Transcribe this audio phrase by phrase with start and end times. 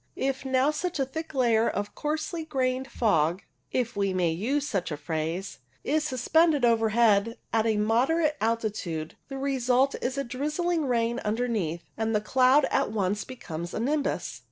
[0.15, 4.89] If now such a thick layer of coarse grained fog— if we may use such
[4.91, 5.59] a phrase—
[5.93, 11.83] is sus pended overhead at a moderate altitude, the result is a drizzling rain underneath,
[11.97, 14.39] and the cloud at once becomes a nimbus.